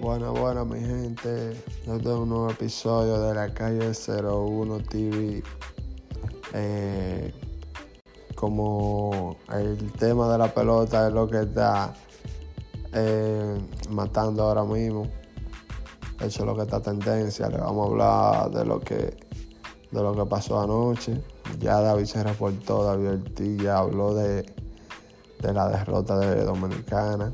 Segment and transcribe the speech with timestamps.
[0.00, 1.60] Bueno, bueno, mi gente.
[1.84, 5.42] Yo tengo un nuevo episodio de la calle 01 TV.
[6.54, 7.34] Eh,
[8.36, 11.94] como el tema de la pelota es lo que está
[12.92, 13.58] eh,
[13.90, 15.08] matando ahora mismo.
[16.20, 17.48] Eso es lo que está tendencia.
[17.48, 19.16] Le vamos a hablar de lo que,
[19.90, 21.20] de lo que pasó anoche.
[21.58, 24.46] Ya David se reportó, David Ortiz ya habló de,
[25.40, 27.32] de la derrota de Dominicana.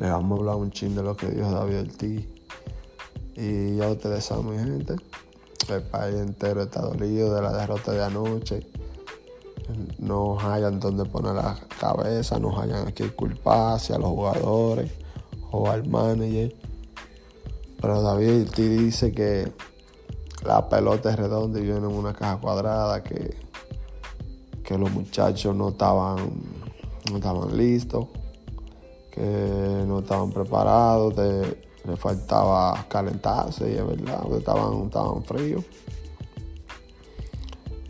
[0.00, 2.26] Le vamos a hablar un chin de lo que dijo David Ortiz.
[3.36, 4.96] Y ya ustedes saben, mi gente,
[5.68, 8.66] el país entero está dolido de la derrota de anoche.
[9.98, 14.90] No hayan donde poner la cabeza, no hayan aquí culpar hacia los jugadores
[15.50, 16.56] o al manager.
[17.78, 19.52] Pero David Ortiz dice que
[20.46, 23.36] la pelota es redonda y viene en una caja cuadrada, que,
[24.64, 26.32] que los muchachos no estaban,
[27.10, 28.06] no estaban listos
[29.10, 35.64] que no estaban preparados, le faltaba calentarse y es verdad, estaban, estaban fríos.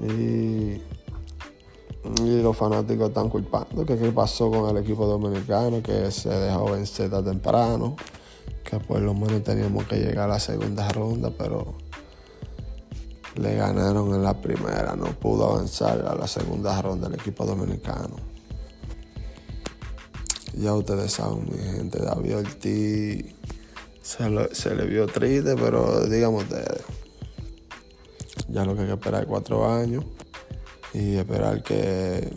[0.00, 0.80] Y,
[2.42, 7.10] los fanáticos están culpando que qué pasó con el equipo dominicano, que se dejó vencer
[7.10, 7.94] tan temprano,
[8.64, 11.74] que por lo menos teníamos que llegar a la segunda ronda, pero
[13.36, 18.29] le ganaron en la primera, no pudo avanzar a la segunda ronda el equipo dominicano.
[20.60, 23.24] Ya ustedes saben, mi gente, David Ortiz
[24.02, 26.82] se, se le vio triste, pero digamos ustedes,
[28.48, 30.04] ya lo que hay que esperar es cuatro años
[30.92, 32.30] y esperar que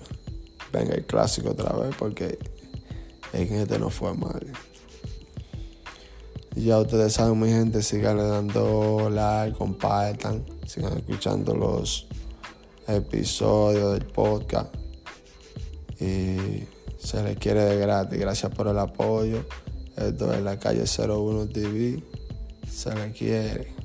[0.71, 2.39] venga el clásico otra vez, porque
[3.33, 4.45] en este no fue mal.
[6.55, 12.08] Ya ustedes saben, mi gente, sigan dando like, compartan, sigan escuchando los
[12.87, 14.73] episodios del podcast.
[15.99, 16.63] Y
[17.03, 18.19] se le quiere de gratis.
[18.19, 19.45] Gracias por el apoyo.
[19.97, 22.01] Esto es la calle 01 TV.
[22.69, 23.83] Se le quiere.